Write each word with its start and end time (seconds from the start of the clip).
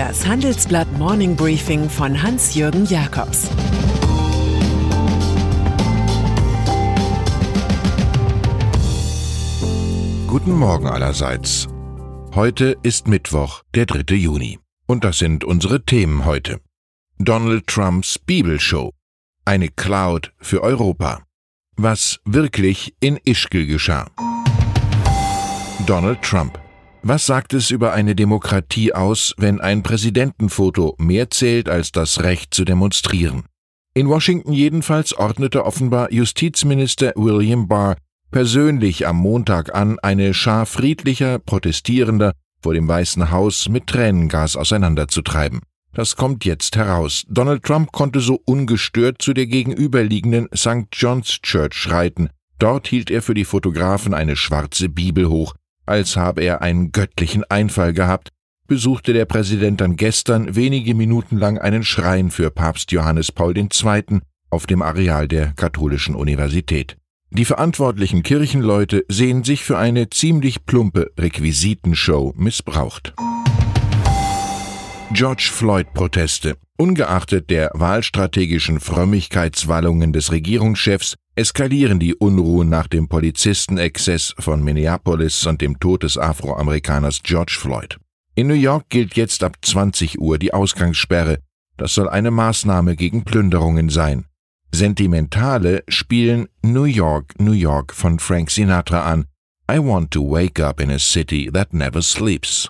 Das 0.00 0.26
Handelsblatt 0.26 0.90
Morning 0.96 1.36
Briefing 1.36 1.90
von 1.90 2.22
Hans-Jürgen 2.22 2.86
Jakobs 2.86 3.50
Guten 10.26 10.52
Morgen 10.52 10.86
allerseits. 10.86 11.68
Heute 12.34 12.78
ist 12.82 13.08
Mittwoch, 13.08 13.62
der 13.74 13.84
3. 13.84 14.14
Juni. 14.14 14.58
Und 14.86 15.04
das 15.04 15.18
sind 15.18 15.44
unsere 15.44 15.84
Themen 15.84 16.24
heute. 16.24 16.62
Donald 17.18 17.66
Trumps 17.66 18.18
Bibelshow. 18.18 18.94
Eine 19.44 19.68
Cloud 19.68 20.32
für 20.38 20.62
Europa. 20.62 21.20
Was 21.76 22.20
wirklich 22.24 22.94
in 23.00 23.18
Ischgl 23.26 23.66
geschah. 23.66 24.06
Donald 25.84 26.22
Trump. 26.22 26.58
Was 27.02 27.24
sagt 27.24 27.54
es 27.54 27.70
über 27.70 27.94
eine 27.94 28.14
Demokratie 28.14 28.92
aus, 28.92 29.34
wenn 29.38 29.58
ein 29.58 29.82
Präsidentenfoto 29.82 30.96
mehr 30.98 31.30
zählt 31.30 31.70
als 31.70 31.92
das 31.92 32.22
Recht 32.22 32.52
zu 32.52 32.66
demonstrieren? 32.66 33.44
In 33.94 34.08
Washington 34.08 34.52
jedenfalls 34.52 35.14
ordnete 35.14 35.64
offenbar 35.64 36.12
Justizminister 36.12 37.12
William 37.16 37.68
Barr 37.68 37.96
persönlich 38.30 39.06
am 39.06 39.16
Montag 39.16 39.74
an, 39.74 39.98
eine 40.00 40.34
Schar 40.34 40.66
friedlicher 40.66 41.38
Protestierender 41.38 42.32
vor 42.62 42.74
dem 42.74 42.86
Weißen 42.86 43.30
Haus 43.30 43.70
mit 43.70 43.86
Tränengas 43.86 44.56
auseinanderzutreiben. 44.56 45.60
Das 45.94 46.16
kommt 46.16 46.44
jetzt 46.44 46.76
heraus. 46.76 47.24
Donald 47.28 47.64
Trump 47.64 47.92
konnte 47.92 48.20
so 48.20 48.40
ungestört 48.44 49.22
zu 49.22 49.32
der 49.32 49.46
gegenüberliegenden 49.46 50.48
St. 50.54 50.86
John's 50.92 51.40
Church 51.40 51.74
schreiten. 51.74 52.28
Dort 52.58 52.88
hielt 52.88 53.10
er 53.10 53.22
für 53.22 53.34
die 53.34 53.46
Fotografen 53.46 54.12
eine 54.12 54.36
schwarze 54.36 54.90
Bibel 54.90 55.28
hoch, 55.30 55.54
als 55.86 56.16
habe 56.16 56.42
er 56.42 56.62
einen 56.62 56.92
göttlichen 56.92 57.44
Einfall 57.44 57.92
gehabt, 57.92 58.28
besuchte 58.66 59.12
der 59.12 59.24
Präsident 59.24 59.80
dann 59.80 59.96
gestern 59.96 60.54
wenige 60.54 60.94
Minuten 60.94 61.36
lang 61.36 61.58
einen 61.58 61.82
Schrein 61.82 62.30
für 62.30 62.50
Papst 62.50 62.92
Johannes 62.92 63.32
Paul 63.32 63.56
II. 63.56 64.20
auf 64.50 64.66
dem 64.66 64.82
Areal 64.82 65.26
der 65.26 65.52
Katholischen 65.56 66.14
Universität. 66.14 66.96
Die 67.32 67.44
verantwortlichen 67.44 68.22
Kirchenleute 68.22 69.04
sehen 69.08 69.44
sich 69.44 69.64
für 69.64 69.78
eine 69.78 70.10
ziemlich 70.10 70.66
plumpe 70.66 71.10
Requisitenshow 71.18 72.32
missbraucht. 72.36 73.14
George 75.12 75.48
Floyd-Proteste. 75.52 76.56
Ungeachtet 76.76 77.50
der 77.50 77.72
wahlstrategischen 77.74 78.80
Frömmigkeitswallungen 78.80 80.12
des 80.12 80.30
Regierungschefs 80.30 81.16
eskalieren 81.40 81.98
die 81.98 82.14
Unruhen 82.14 82.68
nach 82.68 82.86
dem 82.86 83.08
Polizistenexzess 83.08 84.34
von 84.38 84.62
Minneapolis 84.62 85.46
und 85.46 85.62
dem 85.62 85.80
Tod 85.80 86.02
des 86.02 86.18
Afroamerikaners 86.18 87.22
George 87.22 87.56
Floyd. 87.58 87.96
In 88.34 88.46
New 88.46 88.52
York 88.52 88.90
gilt 88.90 89.16
jetzt 89.16 89.42
ab 89.42 89.56
20 89.62 90.20
Uhr 90.20 90.38
die 90.38 90.52
Ausgangssperre. 90.52 91.38
Das 91.78 91.94
soll 91.94 92.10
eine 92.10 92.30
Maßnahme 92.30 92.94
gegen 92.94 93.24
Plünderungen 93.24 93.88
sein. 93.88 94.26
Sentimentale 94.70 95.82
spielen 95.88 96.46
New 96.60 96.84
York, 96.84 97.40
New 97.40 97.52
York 97.52 97.94
von 97.94 98.18
Frank 98.18 98.50
Sinatra 98.50 99.10
an. 99.10 99.24
I 99.72 99.78
want 99.78 100.10
to 100.10 100.22
wake 100.22 100.62
up 100.62 100.78
in 100.78 100.90
a 100.90 100.98
city 100.98 101.50
that 101.50 101.72
never 101.72 102.02
sleeps. 102.02 102.68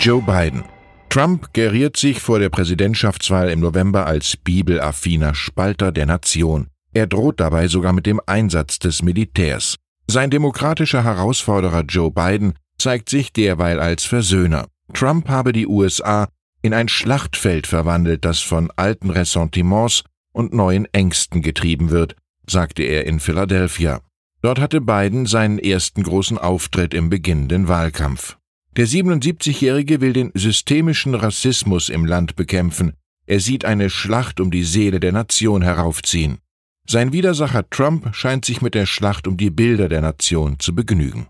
Joe 0.00 0.22
Biden. 0.22 0.64
Trump 1.10 1.52
geriert 1.52 1.98
sich 1.98 2.20
vor 2.20 2.38
der 2.38 2.48
Präsidentschaftswahl 2.48 3.50
im 3.50 3.60
November 3.60 4.06
als 4.06 4.38
bibelaffiner 4.38 5.34
Spalter 5.34 5.92
der 5.92 6.06
Nation. 6.06 6.68
Er 6.92 7.06
droht 7.06 7.40
dabei 7.40 7.68
sogar 7.68 7.92
mit 7.92 8.06
dem 8.06 8.20
Einsatz 8.26 8.78
des 8.78 9.02
Militärs. 9.02 9.76
Sein 10.06 10.30
demokratischer 10.30 11.04
Herausforderer 11.04 11.82
Joe 11.82 12.10
Biden 12.10 12.54
zeigt 12.78 13.10
sich 13.10 13.32
derweil 13.32 13.78
als 13.80 14.04
Versöhner. 14.04 14.66
Trump 14.94 15.28
habe 15.28 15.52
die 15.52 15.66
USA 15.66 16.28
in 16.62 16.74
ein 16.74 16.88
Schlachtfeld 16.88 17.66
verwandelt, 17.66 18.24
das 18.24 18.40
von 18.40 18.70
alten 18.76 19.10
Ressentiments 19.10 20.04
und 20.32 20.52
neuen 20.52 20.86
Ängsten 20.92 21.42
getrieben 21.42 21.90
wird, 21.90 22.16
sagte 22.46 22.82
er 22.82 23.06
in 23.06 23.20
Philadelphia. 23.20 24.00
Dort 24.40 24.60
hatte 24.60 24.80
Biden 24.80 25.26
seinen 25.26 25.58
ersten 25.58 26.02
großen 26.02 26.38
Auftritt 26.38 26.94
im 26.94 27.10
beginnenden 27.10 27.68
Wahlkampf. 27.68 28.38
Der 28.76 28.86
77-Jährige 28.86 30.00
will 30.00 30.12
den 30.12 30.30
systemischen 30.34 31.14
Rassismus 31.14 31.88
im 31.88 32.04
Land 32.04 32.36
bekämpfen. 32.36 32.92
Er 33.26 33.40
sieht 33.40 33.64
eine 33.64 33.90
Schlacht 33.90 34.40
um 34.40 34.50
die 34.50 34.62
Seele 34.62 35.00
der 35.00 35.12
Nation 35.12 35.62
heraufziehen. 35.62 36.38
Sein 36.90 37.12
Widersacher 37.12 37.68
Trump 37.68 38.14
scheint 38.14 38.44
sich 38.44 38.62
mit 38.62 38.74
der 38.74 38.86
Schlacht 38.86 39.28
um 39.28 39.36
die 39.36 39.50
Bilder 39.50 39.88
der 39.88 40.00
Nation 40.00 40.58
zu 40.58 40.74
begnügen. 40.74 41.28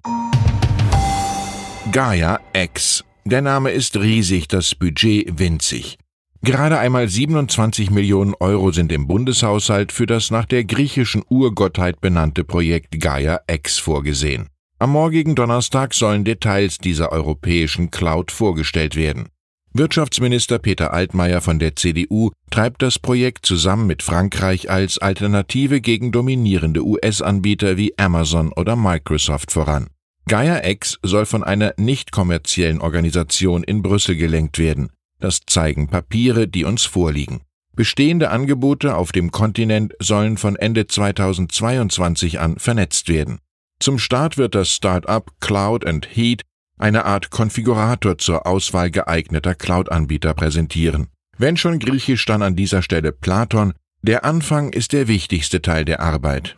Gaia 1.91 2.39
X 2.53 3.05
der 3.29 3.43
Name 3.43 3.73
ist 3.73 3.99
riesig, 3.99 4.49
das 4.49 4.75
Budget 4.75 5.39
winzig. 5.39 5.99
Gerade 6.41 6.79
einmal 6.79 7.09
27 7.09 7.91
Millionen 7.91 8.33
Euro 8.41 8.73
sind 8.73 8.91
im 8.91 9.07
Bundeshaushalt 9.07 9.93
für 9.93 10.07
das 10.07 10.31
nach 10.31 10.47
der 10.47 10.65
griechischen 10.65 11.23
Urgottheit 11.29 12.01
benannte 12.01 12.43
Projekt 12.43 12.99
Gaia 13.01 13.41
X 13.47 13.79
vorgesehen. 13.79 14.49
Am 14.79 14.93
morgigen 14.93 15.35
Donnerstag 15.35 15.93
sollen 15.93 16.25
Details 16.25 16.79
dieser 16.79 17.13
europäischen 17.13 17.91
Cloud 17.91 18.31
vorgestellt 18.31 18.97
werden. 18.97 19.29
Wirtschaftsminister 19.73 20.59
Peter 20.59 20.93
Altmaier 20.93 21.41
von 21.41 21.59
der 21.59 21.77
CDU 21.77 22.31
treibt 22.51 22.83
das 22.83 22.99
Projekt 22.99 23.45
zusammen 23.45 23.87
mit 23.87 24.03
Frankreich 24.03 24.71
als 24.71 24.99
Alternative 24.99 25.81
gegen 25.81 26.11
dominierende 26.11 26.85
US-Anbieter 26.85 27.77
wie 27.77 27.97
Amazon 27.99 28.53
oder 28.53 28.77
Microsoft 28.77 29.53
voran. 29.53 29.89
Gaia 30.27 30.67
X 30.67 30.99
soll 31.03 31.27
von 31.27 31.45
einer 31.45 31.75
nicht 31.77 32.13
kommerziellen 32.13 32.81
Organisation 32.81 33.63
in 33.63 33.83
Brüssel 33.83 34.17
gelenkt 34.17 34.59
werden. 34.59 34.91
Das 35.21 35.41
zeigen 35.47 35.89
Papiere, 35.89 36.49
die 36.49 36.65
uns 36.65 36.85
vorliegen. 36.85 37.41
Bestehende 37.75 38.31
Angebote 38.31 38.97
auf 38.97 39.13
dem 39.13 39.31
Kontinent 39.31 39.95
sollen 40.01 40.37
von 40.37 40.57
Ende 40.57 40.87
2022 40.87 42.41
an 42.41 42.59
vernetzt 42.59 43.09
werden. 43.09 43.39
Zum 43.81 43.99
Start 43.99 44.37
wird 44.37 44.55
das 44.55 44.71
Start-up 44.71 45.31
Cloud 45.41 45.87
and 45.87 46.09
Heat 46.11 46.43
eine 46.79 47.05
Art 47.05 47.31
Konfigurator 47.31 48.19
zur 48.19 48.47
Auswahl 48.47 48.91
geeigneter 48.91 49.55
Cloud-Anbieter 49.55 50.35
präsentieren. 50.35 51.09
Wenn 51.37 51.57
schon 51.57 51.79
griechisch 51.79 52.25
dann 52.25 52.43
an 52.43 52.57
dieser 52.57 52.83
Stelle 52.83 53.13
Platon, 53.13 53.75
der 54.03 54.25
Anfang 54.25 54.73
ist 54.73 54.93
der 54.93 55.09
wichtigste 55.09 55.61
Teil 55.61 55.85
der 55.85 56.01
Arbeit. 56.01 56.57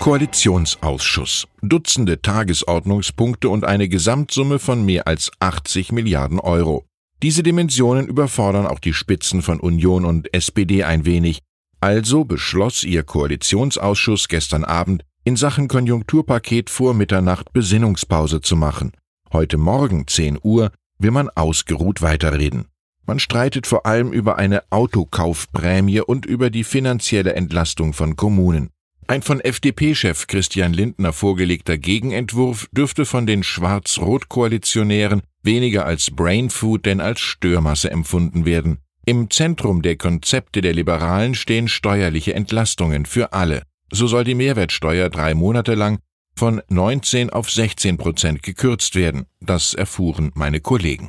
Koalitionsausschuss. 0.00 1.46
Dutzende 1.60 2.22
Tagesordnungspunkte 2.22 3.48
und 3.48 3.64
eine 3.64 3.88
Gesamtsumme 3.88 4.58
von 4.58 4.84
mehr 4.84 5.06
als 5.06 5.30
80 5.40 5.92
Milliarden 5.92 6.38
Euro. 6.38 6.86
Diese 7.22 7.42
Dimensionen 7.42 8.06
überfordern 8.06 8.66
auch 8.66 8.78
die 8.78 8.94
Spitzen 8.94 9.42
von 9.42 9.58
Union 9.58 10.04
und 10.04 10.32
SPD 10.32 10.84
ein 10.84 11.04
wenig. 11.04 11.40
Also 11.80 12.24
beschloss 12.24 12.84
ihr 12.84 13.02
Koalitionsausschuss 13.02 14.28
gestern 14.28 14.64
Abend, 14.64 15.04
in 15.28 15.36
Sachen 15.36 15.68
Konjunkturpaket 15.68 16.70
vor 16.70 16.94
Mitternacht 16.94 17.52
Besinnungspause 17.52 18.40
zu 18.40 18.56
machen. 18.56 18.92
Heute 19.30 19.58
Morgen 19.58 20.06
10 20.06 20.38
Uhr 20.42 20.72
will 20.98 21.10
man 21.10 21.28
ausgeruht 21.28 22.00
weiterreden. 22.00 22.64
Man 23.04 23.18
streitet 23.18 23.66
vor 23.66 23.84
allem 23.84 24.10
über 24.10 24.38
eine 24.38 24.62
Autokaufprämie 24.70 26.00
und 26.00 26.24
über 26.24 26.48
die 26.48 26.64
finanzielle 26.64 27.34
Entlastung 27.34 27.92
von 27.92 28.16
Kommunen. 28.16 28.70
Ein 29.06 29.20
von 29.20 29.40
FDP-Chef 29.40 30.28
Christian 30.28 30.72
Lindner 30.72 31.12
vorgelegter 31.12 31.76
Gegenentwurf 31.76 32.66
dürfte 32.72 33.04
von 33.04 33.26
den 33.26 33.42
Schwarz-Rot-Koalitionären 33.42 35.20
weniger 35.42 35.84
als 35.84 36.10
Brainfood 36.10 36.86
denn 36.86 37.02
als 37.02 37.20
Störmasse 37.20 37.90
empfunden 37.90 38.46
werden. 38.46 38.78
Im 39.04 39.28
Zentrum 39.28 39.82
der 39.82 39.96
Konzepte 39.96 40.62
der 40.62 40.72
Liberalen 40.72 41.34
stehen 41.34 41.68
steuerliche 41.68 42.32
Entlastungen 42.32 43.04
für 43.04 43.34
alle. 43.34 43.64
So 43.90 44.06
soll 44.06 44.24
die 44.24 44.34
Mehrwertsteuer 44.34 45.08
drei 45.08 45.34
Monate 45.34 45.74
lang 45.74 45.98
von 46.36 46.62
19 46.68 47.30
auf 47.30 47.50
16 47.50 47.96
Prozent 47.96 48.42
gekürzt 48.42 48.94
werden. 48.94 49.26
Das 49.40 49.74
erfuhren 49.74 50.30
meine 50.34 50.60
Kollegen. 50.60 51.08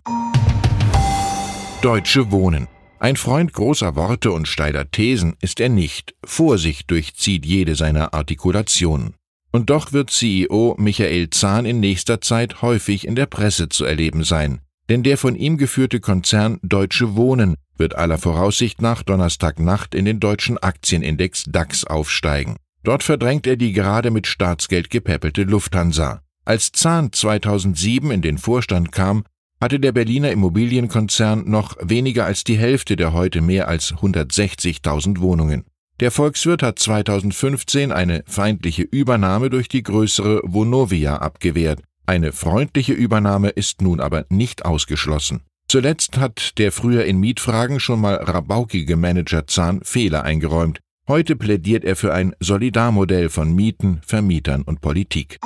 Deutsche 1.82 2.32
Wohnen. 2.32 2.68
Ein 3.00 3.16
Freund 3.16 3.54
großer 3.54 3.96
Worte 3.96 4.32
und 4.32 4.48
steiler 4.48 4.92
Thesen 4.92 5.36
ist 5.40 5.60
er 5.60 5.70
nicht. 5.70 6.16
Vorsicht 6.26 6.92
durchzieht 6.92 7.46
jede 7.46 7.76
seiner 7.76 8.14
Artikulationen. 8.14 9.16
Und 9.52 9.70
doch 9.70 9.94
wird 9.94 10.10
CEO 10.10 10.76
Michael 10.78 11.30
Zahn 11.30 11.66
in 11.66 11.80
nächster 11.80 12.22
Zeit 12.22 12.62
häufig 12.62 13.08
in 13.08 13.16
der 13.16 13.26
Presse 13.26 13.70
zu 13.70 13.86
erleben 13.86 14.24
sein. 14.24 14.62
Denn 14.90 15.04
der 15.04 15.18
von 15.18 15.36
ihm 15.36 15.58
geführte 15.58 16.00
Konzern 16.00 16.60
Deutsche 16.64 17.16
Wohnen 17.16 17.56
wird 17.78 17.96
aller 17.96 18.18
Voraussicht 18.18 18.82
nach 18.82 19.04
Donnerstagnacht 19.04 19.96
in 19.96 20.06
den 20.06 20.20
deutschen 20.20 20.58
Aktienindex 20.58 21.46
DAX 21.48 21.86
aufsteigen. 21.86 22.58
Dort 22.90 23.04
verdrängt 23.04 23.46
er 23.46 23.56
die 23.56 23.72
gerade 23.72 24.10
mit 24.10 24.26
Staatsgeld 24.26 24.90
gepäppelte 24.90 25.44
Lufthansa. 25.44 26.24
Als 26.44 26.72
Zahn 26.72 27.14
2007 27.14 28.10
in 28.10 28.24
den 28.24 28.40
Vorstand 28.40 28.92
kam, 28.92 29.26
hatte 29.62 29.80
der 29.80 29.92
Berliner 29.92 30.32
Immobilienkonzern 30.32 31.48
noch 31.48 31.78
weniger 31.80 32.26
als 32.26 32.44
die 32.46 32.58
Hälfte 32.58 32.96
der 32.96 33.14
heute 33.14 33.42
mehr 33.42 33.68
als 33.68 33.94
160.000 33.94 35.20
Wohnungen. 35.20 35.66
Der 36.00 36.10
Volkswirt 36.10 36.64
hat 36.64 36.80
2015 36.80 37.92
eine 37.92 38.24
feindliche 38.26 38.82
Übernahme 38.82 39.52
durch 39.52 39.68
die 39.68 39.84
größere 39.84 40.42
Vonovia 40.44 41.18
abgewehrt. 41.18 41.84
Eine 42.08 42.32
freundliche 42.32 42.94
Übernahme 42.94 43.50
ist 43.50 43.84
nun 43.84 44.00
aber 44.00 44.26
nicht 44.30 44.66
ausgeschlossen. 44.66 45.42
Zuletzt 45.68 46.18
hat 46.18 46.58
der 46.58 46.72
früher 46.72 47.06
in 47.06 47.20
Mietfragen 47.20 47.80
schon 47.80 48.02
mal 48.02 48.16
rabaukige 48.16 48.96
Manager 48.96 49.46
Zahn 49.46 49.82
Fehler 49.84 50.24
eingeräumt. 50.24 50.80
Heute 51.10 51.36
plädiert 51.36 51.86
er 51.86 51.96
für 51.96 52.14
ein 52.14 52.36
Solidarmodell 52.40 53.30
von 53.30 53.52
Mieten, 53.52 54.00
Vermietern 54.06 54.62
und 54.62 54.80
Politik. 54.80 55.40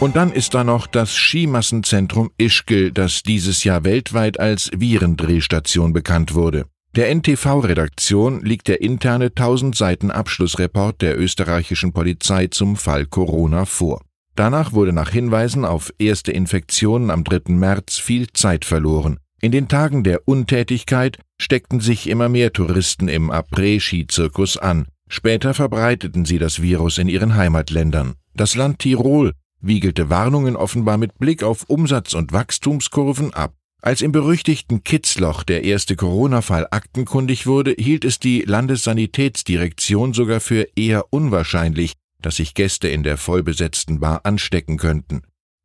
Und 0.00 0.16
dann 0.16 0.32
ist 0.32 0.52
da 0.52 0.64
noch 0.64 0.86
das 0.86 1.14
Skimassenzentrum 1.14 2.30
Ischgl, 2.36 2.92
das 2.92 3.22
dieses 3.22 3.64
Jahr 3.64 3.84
weltweit 3.84 4.38
als 4.38 4.70
Virendrehstation 4.76 5.94
bekannt 5.94 6.34
wurde. 6.34 6.66
Der 6.94 7.08
NTV-Redaktion 7.08 8.44
liegt 8.44 8.68
der 8.68 8.82
interne 8.82 9.28
1000 9.28 9.74
Seiten 9.74 10.10
Abschlussreport 10.10 11.00
der 11.00 11.18
österreichischen 11.18 11.94
Polizei 11.94 12.48
zum 12.48 12.76
Fall 12.76 13.06
Corona 13.06 13.64
vor. 13.64 14.02
Danach 14.34 14.74
wurde 14.74 14.92
nach 14.92 15.08
Hinweisen 15.08 15.64
auf 15.64 15.90
erste 15.98 16.32
Infektionen 16.32 17.08
am 17.10 17.24
3. 17.24 17.54
März 17.54 17.96
viel 17.96 18.26
Zeit 18.34 18.66
verloren. 18.66 19.20
In 19.40 19.52
den 19.52 19.68
Tagen 19.68 20.04
der 20.04 20.28
Untätigkeit 20.28 21.18
steckten 21.38 21.80
sich 21.80 22.08
immer 22.08 22.28
mehr 22.28 22.52
Touristen 22.52 23.08
im 23.08 23.30
Après-Ski-Zirkus 23.30 24.56
an. 24.56 24.86
Später 25.08 25.54
verbreiteten 25.54 26.24
sie 26.24 26.38
das 26.38 26.60
Virus 26.60 26.98
in 26.98 27.08
ihren 27.08 27.36
Heimatländern. 27.36 28.14
Das 28.34 28.54
Land 28.54 28.80
Tirol 28.80 29.32
wiegelte 29.60 30.10
Warnungen 30.10 30.56
offenbar 30.56 30.98
mit 30.98 31.18
Blick 31.18 31.42
auf 31.42 31.64
Umsatz- 31.68 32.14
und 32.14 32.32
Wachstumskurven 32.32 33.34
ab. 33.34 33.54
Als 33.82 34.02
im 34.02 34.10
berüchtigten 34.10 34.82
Kitzloch 34.82 35.42
der 35.42 35.64
erste 35.64 35.96
Corona-Fall 35.96 36.66
aktenkundig 36.70 37.46
wurde, 37.46 37.74
hielt 37.78 38.04
es 38.04 38.18
die 38.18 38.42
Landessanitätsdirektion 38.42 40.12
sogar 40.12 40.40
für 40.40 40.66
eher 40.76 41.12
unwahrscheinlich, 41.12 41.92
dass 42.20 42.36
sich 42.36 42.54
Gäste 42.54 42.88
in 42.88 43.02
der 43.02 43.16
vollbesetzten 43.16 44.00
Bar 44.00 44.22
anstecken 44.24 44.78
könnten. 44.78 45.22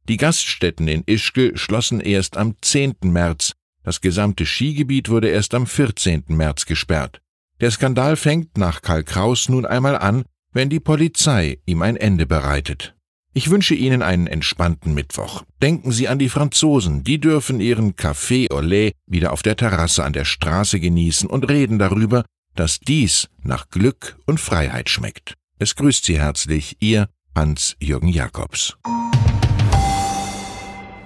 Die 0.07 0.17
Gaststätten 0.17 0.87
in 0.87 1.03
Ischgl 1.05 1.57
schlossen 1.57 1.99
erst 1.99 2.37
am 2.37 2.55
10. 2.61 2.95
März, 3.03 3.53
das 3.83 4.01
gesamte 4.01 4.45
Skigebiet 4.45 5.09
wurde 5.09 5.29
erst 5.29 5.53
am 5.53 5.65
14. 5.65 6.23
März 6.27 6.65
gesperrt. 6.65 7.21
Der 7.59 7.71
Skandal 7.71 8.15
fängt 8.15 8.57
nach 8.57 8.81
Karl 8.81 9.03
Kraus 9.03 9.49
nun 9.49 9.65
einmal 9.65 9.97
an, 9.97 10.23
wenn 10.53 10.69
die 10.69 10.79
Polizei 10.79 11.59
ihm 11.65 11.81
ein 11.81 11.95
Ende 11.95 12.25
bereitet. 12.25 12.95
Ich 13.33 13.49
wünsche 13.49 13.75
Ihnen 13.75 14.01
einen 14.01 14.27
entspannten 14.27 14.93
Mittwoch. 14.93 15.43
Denken 15.61 15.91
Sie 15.93 16.09
an 16.09 16.19
die 16.19 16.27
Franzosen, 16.27 17.03
die 17.05 17.19
dürfen 17.19 17.61
ihren 17.61 17.93
Café 17.93 18.51
au 18.51 18.59
lait 18.59 18.93
wieder 19.05 19.31
auf 19.31 19.41
der 19.41 19.55
Terrasse 19.55 20.03
an 20.03 20.11
der 20.11 20.25
Straße 20.25 20.81
genießen 20.81 21.29
und 21.29 21.49
reden 21.49 21.79
darüber, 21.79 22.25
dass 22.55 22.79
dies 22.79 23.29
nach 23.41 23.69
Glück 23.69 24.17
und 24.25 24.41
Freiheit 24.41 24.89
schmeckt. 24.89 25.35
Es 25.59 25.75
grüßt 25.75 26.03
Sie 26.03 26.19
herzlich 26.19 26.77
Ihr 26.81 27.07
Hans-Jürgen 27.33 28.09
Jakobs. 28.09 28.75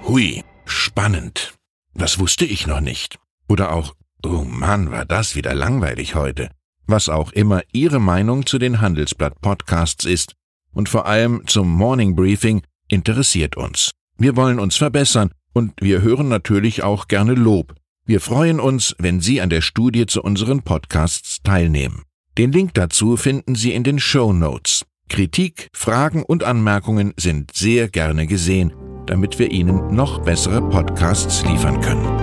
Hui, 0.08 0.44
spannend. 0.66 1.55
Das 1.96 2.20
wusste 2.20 2.46
ich 2.46 2.68
noch 2.68 2.82
nicht. 2.82 3.18
Oder 3.48 3.72
auch, 3.72 3.96
oh 4.24 4.44
Mann, 4.44 4.92
war 4.92 5.06
das 5.06 5.36
wieder 5.36 5.56
langweilig 5.56 6.14
heute. 6.14 6.50
Was 6.88 7.10
auch 7.10 7.32
immer 7.32 7.62
Ihre 7.72 8.00
Meinung 8.00 8.46
zu 8.46 8.60
den 8.60 8.82
Handelsblatt-Podcasts 8.82 10.06
ist 10.06 10.34
und 10.74 10.90
vor 10.90 11.06
allem 11.08 11.44
zum 11.48 11.70
Morning 11.70 12.16
Briefing 12.16 12.62
interessiert 12.90 13.56
uns. 13.56 13.92
Wir 14.18 14.36
wollen 14.36 14.60
uns 14.60 14.76
verbessern 14.76 15.32
und 15.54 15.74
wir 15.80 16.02
hören 16.02 16.28
natürlich 16.28 16.84
auch 16.84 17.08
gerne 17.08 17.34
Lob. 17.34 17.74
Wir 18.06 18.22
freuen 18.22 18.60
uns, 18.60 18.96
wenn 19.00 19.22
Sie 19.22 19.42
an 19.42 19.50
der 19.50 19.62
Studie 19.62 20.06
zu 20.06 20.22
unseren 20.22 20.62
Podcasts 20.62 21.42
teilnehmen. 21.44 22.04
Den 22.38 22.52
Link 22.52 22.74
dazu 22.74 23.18
finden 23.18 23.56
Sie 23.56 23.74
in 23.74 23.84
den 23.84 24.00
Show 24.00 24.34
Notes. 24.34 24.86
Kritik, 25.08 25.70
Fragen 25.74 26.24
und 26.24 26.44
Anmerkungen 26.44 27.14
sind 27.18 27.56
sehr 27.56 27.88
gerne 27.88 28.28
gesehen, 28.28 28.74
damit 29.06 29.40
wir 29.40 29.52
Ihnen 29.52 29.94
noch 29.96 30.20
bessere 30.20 30.62
Podcasts 30.62 31.44
liefern 31.46 31.82
können. 31.82 32.15